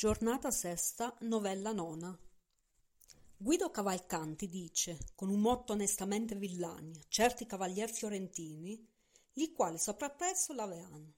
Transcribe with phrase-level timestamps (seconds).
[0.00, 2.18] Giornata sesta, novella nona.
[3.36, 8.82] Guido Cavalcanti dice, con un motto onestamente villani, a certi cavalier fiorentini,
[9.34, 11.12] li quali soprappresso l'aveano.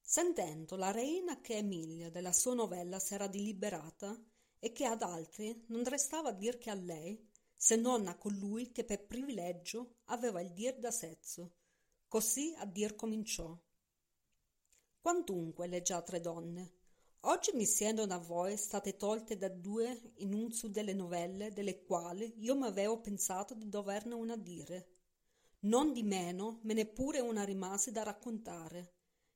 [0.00, 4.20] Sentendo la reina che Emilia della sua novella s'era diliberata
[4.58, 7.24] e che ad altri non restava dir che a lei,
[7.54, 11.52] se non a colui che per privilegio aveva il dir da sezzo,
[12.08, 13.56] così a dir cominciò.
[15.00, 16.82] Quantunque le già tre donne,
[17.26, 21.82] Oggi mi siedono a voi state tolte da due in un su delle novelle delle
[21.82, 24.88] quali io m'avevo pensato di doverne una dire.
[25.60, 28.92] Non di meno me ne pure una rimase da raccontare,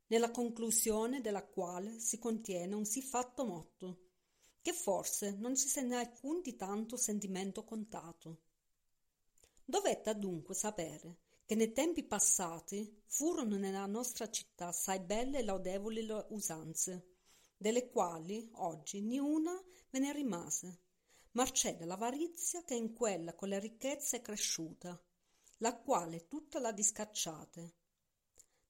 [0.09, 4.01] nella conclusione della quale si contiene un sì fatto motto,
[4.61, 8.43] che forse non ci se n'è alcun di tanto sentimento contato.
[9.65, 16.07] Dovette adunque sapere che nei tempi passati furono nella nostra città assai belle e laudevoli
[16.29, 17.17] usanze,
[17.61, 19.53] delle quali oggi niuna
[19.91, 20.83] ve ne rimase,
[21.33, 24.99] marcè dell'avarizia che in quella con le ricchezze è cresciuta,
[25.59, 27.75] la quale tutta la discacciate,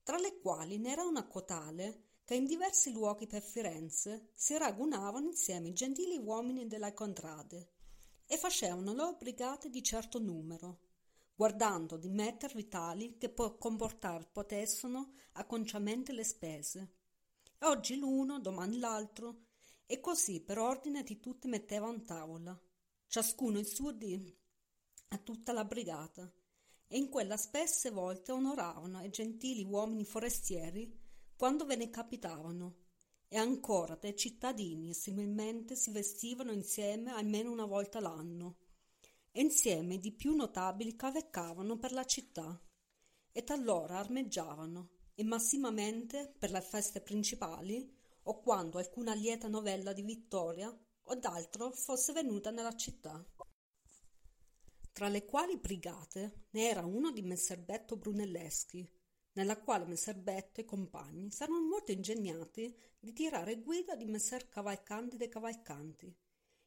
[0.03, 5.69] tra le quali n'era una cotale che in diversi luoghi per Firenze si ragunavano insieme
[5.69, 7.73] i gentili uomini della contrade
[8.25, 10.81] e facevano loro brigate di certo numero,
[11.35, 16.98] guardando di mettervi tali che comportar potessero acconciamente le spese
[17.63, 19.47] Oggi l'uno, domani l'altro,
[19.85, 22.57] e così per ordine di tutti mettevano tavola,
[23.09, 24.33] ciascuno il suo dì
[25.09, 26.33] a tutta la brigata,
[26.87, 30.97] e in quella spesse volte onoravano i gentili uomini forestieri
[31.37, 32.77] quando ve ne capitavano,
[33.27, 38.59] e ancora dei cittadini similmente si vestivano insieme almeno una volta l'anno,
[39.33, 42.61] e insieme di più notabili caveccavano per la città,
[43.33, 50.03] e talora armeggiavano, e massimamente per le feste principali o quando alcuna lieta novella di
[50.03, 53.27] vittoria o d'altro fosse venuta nella città.
[54.93, 58.89] Tra le quali brigate ne era uno di Messer Betto Brunelleschi,
[59.33, 65.17] nella quale Messer Betto e compagni s'erano molto ingegnati di tirare guida di Messer Cavalcanti
[65.17, 66.17] dei Cavalcanti,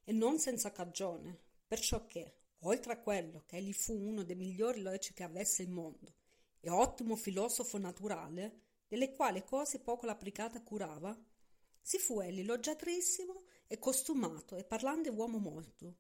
[0.04, 4.82] e non senza cagione, perciò che, oltre a quello che egli fu uno dei migliori
[4.82, 6.16] loci che avesse il mondo,
[6.62, 11.18] e ottimo filosofo naturale, delle quali cose poco l'applicata curava,
[11.82, 15.98] si fu egli loggiatrissimo e costumato e parlante uomo molto,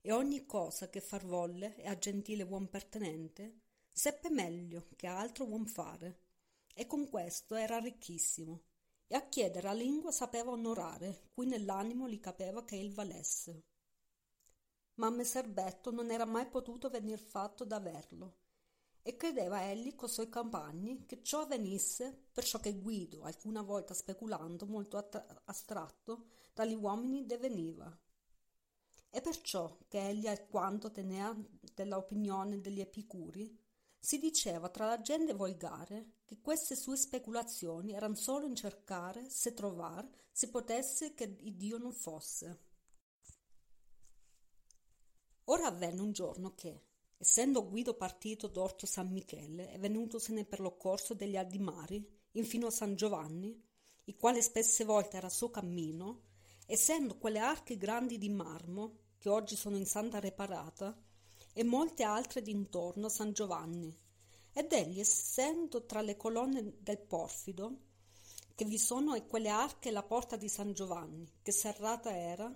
[0.00, 3.60] e ogni cosa che far volle e a gentile uom pertenente,
[3.90, 6.20] seppe meglio che altro uom fare,
[6.74, 8.64] e con questo era ricchissimo,
[9.06, 13.64] e a chiedere a lingua sapeva onorare, cui nell'animo li capeva che il valesse.
[14.96, 18.36] Ma Messer Betto non era mai potuto venir fatto d'averlo,
[19.06, 24.64] e credeva egli co suoi compagni che ciò avvenisse perciò che Guido, alcuna volta speculando
[24.64, 24.96] molto
[25.44, 27.94] astratto, dagli uomini deveniva.
[29.10, 31.36] E perciò che egli alquanto tenea
[31.74, 33.54] della opinione degli epicuri,
[33.98, 39.52] si diceva tra la gente volgare che queste sue speculazioni erano solo in cercare se
[39.52, 42.58] trovar si potesse che Dio non fosse.
[45.44, 46.84] Ora avvenne un giorno che,
[47.24, 52.70] Essendo Guido partito d'Orto San Michele e venutosene per lo corso degli Aldimari, infino a
[52.70, 53.58] San Giovanni,
[54.04, 56.24] il quale spesse volte era suo cammino,
[56.66, 60.94] essendo quelle arche grandi di marmo, che oggi sono in Santa Reparata,
[61.54, 63.98] e molte altre d'intorno a San Giovanni,
[64.52, 67.78] ed egli essendo tra le colonne del Porfido,
[68.54, 72.54] che vi sono e quelle arche la porta di San Giovanni, che serrata era,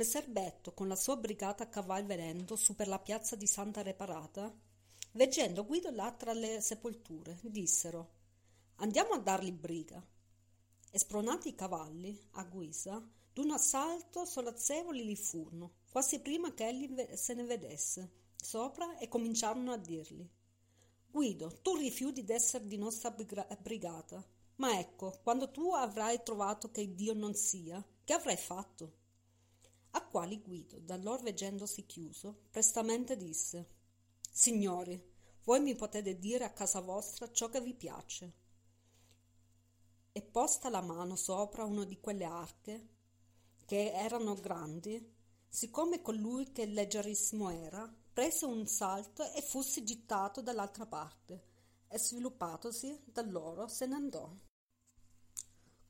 [0.00, 3.82] Messer Betto, con la sua brigata a caval venendo su per la piazza di Santa
[3.82, 4.50] Reparata,
[5.12, 8.12] veggendo Guido là tra le sepolture, dissero
[8.76, 10.02] Andiamo a dargli briga.
[10.90, 17.14] E spronati i cavalli, a guisa, d'un assalto solazzevoli li furono, quasi prima che egli
[17.14, 20.26] se ne vedesse, sopra e cominciarono a dirgli
[21.08, 27.12] Guido, tu rifiuti d'essere di nostra brigata, ma ecco, quando tu avrai trovato che Dio
[27.12, 28.99] non sia, che avrai fatto?
[30.10, 33.78] Quali Guido, da lor veggendosi chiuso, prestamente disse
[34.30, 35.00] Signori,
[35.44, 38.34] voi mi potete dire a casa vostra ciò che vi piace.
[40.12, 42.88] E posta la mano sopra una di quelle arche,
[43.64, 45.14] che erano grandi,
[45.48, 51.44] siccome colui che leggerissimo era, prese un salto e fussi gittato dall'altra parte,
[51.86, 54.28] e sviluppatosi da loro se ne andò.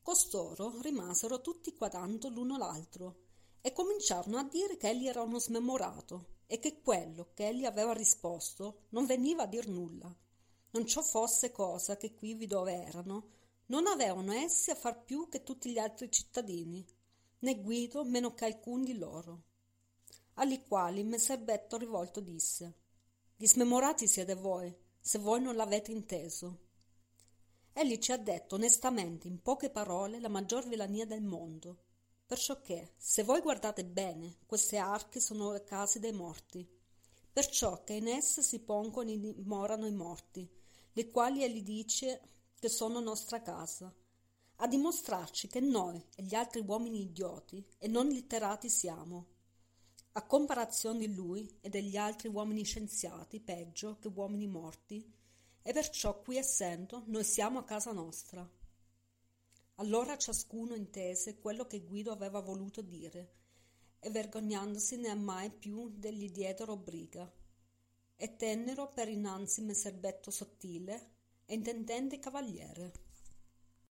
[0.03, 3.29] Costoro rimasero tutti guardando l'uno l'altro,
[3.61, 7.93] e cominciarono a dire che egli era uno smemorato e che quello che egli aveva
[7.93, 10.15] risposto non veniva a dir nulla.
[10.73, 13.29] Non ciò fosse cosa che quivi dove erano,
[13.67, 16.85] non avevano essi a far più che tutti gli altri cittadini,
[17.41, 19.43] né Guido meno che alcun di loro.
[20.35, 22.75] Agli quali messer Betto rivolto disse
[23.37, 26.69] Dismemorati siete voi, se voi non l'avete inteso.
[27.73, 31.85] Egli ci ha detto onestamente, in poche parole, la maggior villania del mondo,
[32.31, 36.65] perciò che, se voi guardate bene, queste arche sono le case dei morti,
[37.33, 40.49] perciò che in esse si pongono e dimorano i morti,
[40.93, 42.21] le quali egli dice
[42.57, 43.93] che sono nostra casa,
[44.59, 49.27] a dimostrarci che noi e gli altri uomini idioti e non litterati siamo,
[50.13, 55.05] a comparazione di lui e degli altri uomini scienziati, peggio che uomini morti,
[55.63, 58.49] e perciò qui essendo noi siamo a casa nostra.
[59.81, 63.33] Allora ciascuno intese quello che Guido aveva voluto dire,
[63.99, 67.33] e vergognandosi ne mai più degli diedero briga,
[68.15, 71.13] e tennero per innanzi messer Betto sottile
[71.47, 72.93] e intendente cavaliere.